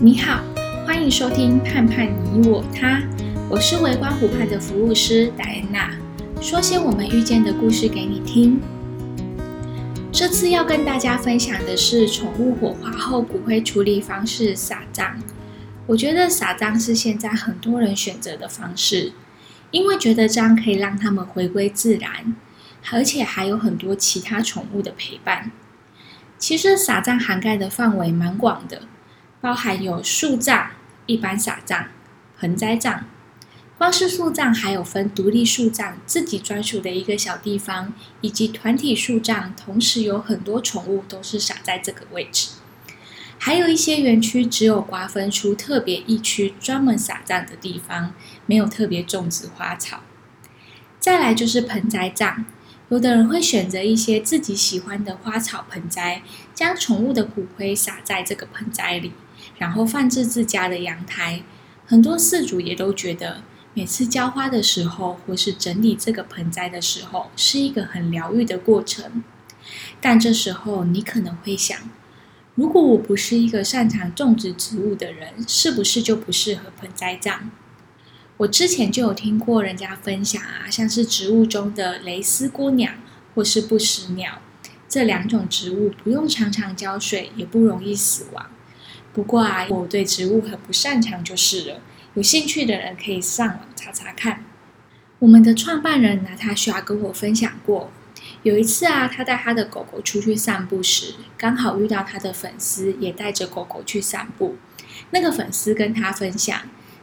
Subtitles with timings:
[0.00, 0.44] 你好，
[0.86, 3.00] 欢迎收听《盼盼你我他》，
[3.50, 5.90] 我是微观湖畔的服务师戴安娜，
[6.40, 8.60] 说些我们遇见的故事给你听。
[10.12, 15.18] 这次要跟大家分享的是宠物火化后骨灰处理方式——撒葬。
[15.88, 19.12] 我觉得撒葬是现在很多人选择的方式，
[19.72, 22.36] 因为觉得这样可以让他们回归自然，
[22.92, 25.50] 而且还有很多其他宠物的陪伴。
[26.38, 28.82] 其实撒葬涵盖的范围蛮广的。
[29.40, 30.70] 包含有树葬、
[31.06, 31.86] 一般撒葬、
[32.38, 33.04] 盆栽葬。
[33.76, 42.48] 光是树葬还有分独立树葬，自己专属的一个小地方，以及团体树葬，同时有很多宠物都是撒在这个位置。
[43.38, 48.12] 还有一些园区只有瓜分出特别一区专门撒葬的地方，
[48.46, 50.02] 没有特别种植花草。
[50.98, 52.44] 再来就是盆栽葬。
[52.88, 59.12] 有的人会选择一些自己喜欢的花草盆栽，将宠物的骨灰撒在这个盆栽里，
[59.58, 61.42] 然后放置自家的阳台。
[61.86, 63.42] 很多饲主也都觉得，
[63.74, 69.22] 每次浇花的时候，或是整理这个盆栽的时候，是一个很疗愈的过程。
[70.00, 71.78] 但这时候，你可能会想，
[72.54, 77.50] 如果我不是一个擅长种植植物的人，是不是就不适合盆栽葬？
[78.38, 82.94] 我之前就有听过人家分享啊，像是植物中的蕾丝姑娘
[83.34, 84.40] 或是不死鸟
[84.88, 88.46] 这两种植物，不用常常浇水，也不容易死亡。
[89.18, 91.80] 不过啊，我对植物很不擅长就是了。
[92.14, 94.44] 有兴趣的人可以上网查查看。
[95.18, 97.90] 我们的创办人娜塔莎跟我分享过，
[98.44, 104.54] 有一次啊，他带他的狗狗出去散步时，刚好遇到他的粉丝也带着狗狗去散步。
[105.10, 106.56] 那个粉丝跟他分享。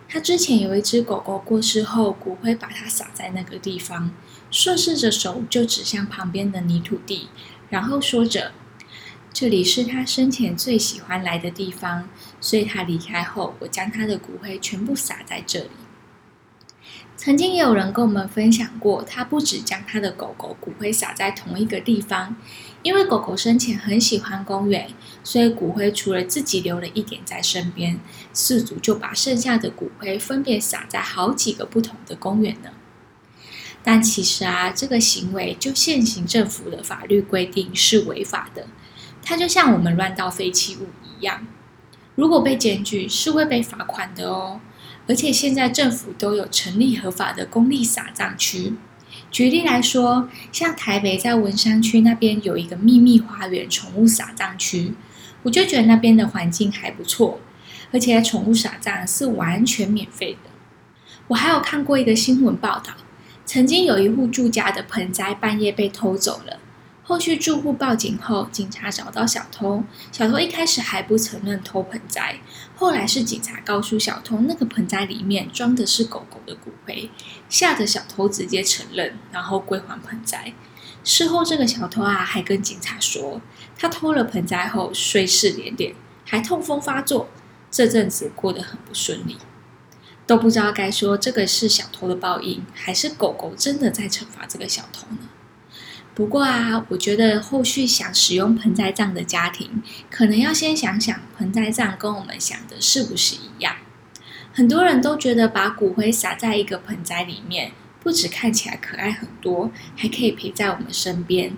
[0.07, 4.11] 他之前有一只狗狗过世后，骨灰把它撒在那个地方，
[4.49, 7.27] 顺势着手就指向旁边的泥土地，
[7.69, 8.53] 然后说着
[9.35, 12.07] ：“这里是他生前最喜欢来的地方，
[12.39, 15.71] 所以他离开后，我将他的骨灰全部撒在这里。”
[17.17, 22.37] 曾经也有人跟我们分享过，他不止将他的狗狗骨灰撒在同一个地方，
[22.81, 24.87] 因为狗狗生前很喜欢公园，
[25.21, 27.99] 所以骨灰除了自己留了一点在身边，
[28.33, 32.69] 饲主就把剩下的骨灰分别撒在好几个不同的公园呢。
[33.83, 38.67] 但其实啊，这个行为就现行政府的法律规定是违法的，
[39.25, 41.45] 它就像我们乱倒废弃物一样，
[42.13, 44.61] 如果被检举是会被罚款的哦。
[45.07, 48.75] 而且现在政府都有成立合法的公立撒葬区。
[49.31, 54.93] 举例来说，像台北在文山区那边有一个秘密花园宠物撒葬区，
[55.43, 57.39] 我就觉得那边的环境还不错，
[57.91, 60.49] 而且宠物撒葬是完全免费的。
[61.27, 62.93] 我还有看过一个新闻报道，
[63.45, 66.59] 曾经有一户住家的盆栽半夜被偷走了。
[67.07, 69.83] 后续住户报警后，警察找到小偷。
[70.11, 72.39] 小偷一开始还不承认偷盆栽，
[72.75, 77.11] 后来是警察告诉小偷，那个盆栽里面装的是狗狗的骨灰，
[77.47, 80.53] 吓得小偷直接承认，然后归还盆栽。
[81.03, 83.39] 事后这个小偷啊，还跟警察说，
[83.77, 85.93] 他偷了盆栽后衰事连连，
[86.25, 87.29] 还痛风发作，
[87.69, 89.37] 这阵子过得很不顺利，
[90.25, 95.29] 都不知道该说这个是小偷的报应，还是狗狗真的在惩罚这个小偷呢？
[96.15, 103.75] 不过啊，我觉得后续想使用盆栽葬的家庭，可能要先想想盆栽葬跟我们想的是不是一样。
[104.53, 111.51] 很多人都觉得把骨灰撒在一个盆栽里面，不止看起来可爱很多，还可以陪在我们身边。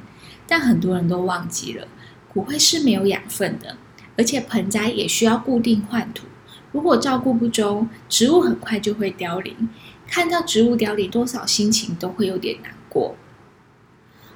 [0.47, 1.87] 但很多人都忘记了，
[2.33, 3.77] 骨灰是没有养分的，
[4.17, 6.25] 而且盆栽也需要固定换土。
[6.71, 9.69] 如果照顾不周，植物很快就会凋零。
[10.07, 13.15] 看到植物凋零，多少心情都会有点难过。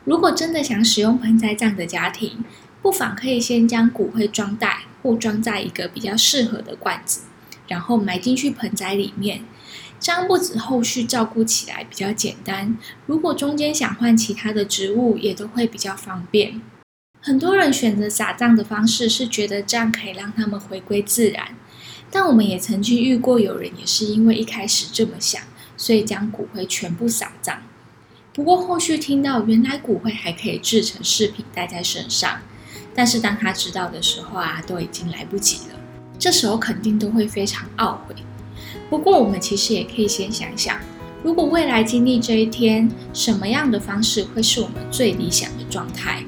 [0.04, 2.44] 如果真的想使用盆栽葬的家庭，
[2.82, 7.22] 不妨可以先将骨灰装袋或装在一个比较适合的罐子，
[7.68, 9.44] 然后埋进去盆栽里面。
[10.00, 12.76] 这样不止后续照顾起来比较简单，
[13.06, 16.60] 如果中间想换其他的植物，也都会比较方便。
[17.20, 21.56] 很多人选择撒葬的方式是觉得这样可以让他们回归自然，
[22.10, 25.40] 但我们也曾经遇过有人也是因为一开始这么想，
[25.78, 27.62] 所以将骨灰全部撒葬。
[28.34, 32.40] 不过后续听到原来骨灰还可以制成饰品戴在身上，
[32.96, 35.80] 但是当他知道的时候啊，都已经来不及了。
[36.18, 38.16] 这时候肯定都会非常懊悔。
[38.90, 40.80] 不过我们其实也可以先想想，
[41.24, 46.24] 如果未来经历这一天，什么样的方式会是我们最理想的状态？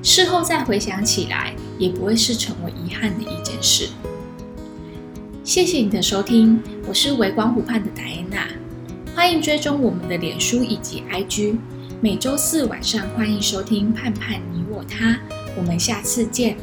[0.00, 3.88] 事后再回想起来，也不会是成为遗憾的一件事。
[5.42, 8.46] 谢谢你的收听，我是微光湖畔的戴安娜。
[9.18, 11.56] 欢迎追踪我们的脸书以及 IG，
[12.00, 15.10] 每周四晚上欢迎收听《盼盼你我他》，
[15.56, 16.56] 我们下次见。